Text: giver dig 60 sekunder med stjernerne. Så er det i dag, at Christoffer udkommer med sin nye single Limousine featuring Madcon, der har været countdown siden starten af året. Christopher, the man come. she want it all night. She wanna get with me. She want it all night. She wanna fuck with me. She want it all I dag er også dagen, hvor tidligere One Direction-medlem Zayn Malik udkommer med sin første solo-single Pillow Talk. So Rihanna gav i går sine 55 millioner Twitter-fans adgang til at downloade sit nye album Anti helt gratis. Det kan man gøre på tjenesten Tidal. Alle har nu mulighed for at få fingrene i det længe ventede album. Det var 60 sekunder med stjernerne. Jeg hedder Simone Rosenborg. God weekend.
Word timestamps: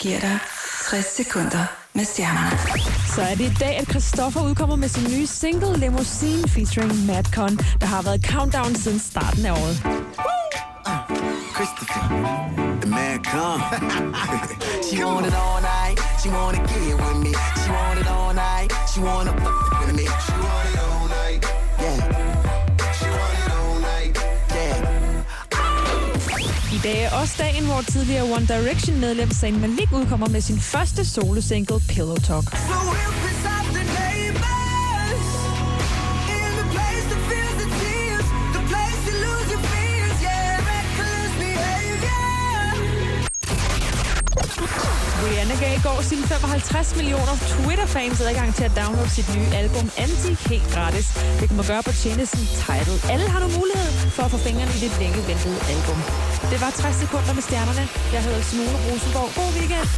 giver 0.00 0.20
dig 0.20 0.38
60 0.90 1.04
sekunder 1.16 1.64
med 1.94 2.04
stjernerne. 2.04 2.58
Så 3.14 3.22
er 3.22 3.34
det 3.34 3.44
i 3.50 3.54
dag, 3.60 3.76
at 3.76 3.88
Christoffer 3.90 4.42
udkommer 4.42 4.76
med 4.76 4.88
sin 4.88 5.18
nye 5.18 5.26
single 5.26 5.78
Limousine 5.78 6.48
featuring 6.48 7.06
Madcon, 7.06 7.56
der 7.80 7.86
har 7.86 8.02
været 8.02 8.26
countdown 8.26 8.74
siden 8.74 8.98
starten 8.98 9.46
af 9.46 9.52
året. 9.52 9.76
Christopher, 11.56 12.02
the 12.80 12.90
man 12.90 13.24
come. 13.24 13.62
she 14.86 15.04
want 15.04 15.26
it 15.26 15.34
all 15.44 15.60
night. 15.74 15.96
She 16.20 16.28
wanna 16.30 16.58
get 16.70 16.94
with 17.02 17.18
me. 17.24 17.32
She 17.60 17.70
want 17.76 17.98
it 18.02 18.08
all 18.16 18.32
night. 18.34 18.70
She 18.90 19.00
wanna 19.00 19.32
fuck 19.42 19.80
with 19.80 19.94
me. 19.98 20.06
She 20.24 20.32
want 20.44 20.64
it 20.70 20.78
all 20.84 20.97
I 26.78 26.80
dag 26.80 27.02
er 27.02 27.10
også 27.10 27.34
dagen, 27.38 27.64
hvor 27.64 27.80
tidligere 27.80 28.22
One 28.22 28.46
Direction-medlem 28.46 29.30
Zayn 29.30 29.60
Malik 29.60 29.92
udkommer 29.92 30.28
med 30.28 30.40
sin 30.40 30.58
første 30.60 31.04
solo-single 31.04 31.80
Pillow 31.88 32.16
Talk. 32.16 32.56
So 32.56 33.17
Rihanna 45.48 45.66
gav 45.66 45.78
i 45.78 45.82
går 45.82 46.02
sine 46.02 46.26
55 46.26 46.96
millioner 46.96 47.34
Twitter-fans 47.52 48.20
adgang 48.20 48.54
til 48.54 48.64
at 48.64 48.72
downloade 48.80 49.10
sit 49.16 49.28
nye 49.36 49.50
album 49.60 49.86
Anti 50.04 50.32
helt 50.50 50.68
gratis. 50.74 51.06
Det 51.40 51.46
kan 51.48 51.56
man 51.56 51.66
gøre 51.72 51.82
på 51.82 51.92
tjenesten 52.02 52.44
Tidal. 52.60 52.96
Alle 53.12 53.26
har 53.32 53.40
nu 53.44 53.48
mulighed 53.60 53.90
for 54.16 54.22
at 54.26 54.30
få 54.34 54.38
fingrene 54.46 54.72
i 54.76 54.80
det 54.84 54.92
længe 55.02 55.20
ventede 55.30 55.58
album. 55.74 55.98
Det 56.52 56.58
var 56.64 56.70
60 56.70 56.96
sekunder 57.04 57.32
med 57.38 57.42
stjernerne. 57.48 57.84
Jeg 58.14 58.20
hedder 58.26 58.42
Simone 58.48 58.78
Rosenborg. 58.86 59.30
God 59.38 59.50
weekend. 59.58 59.88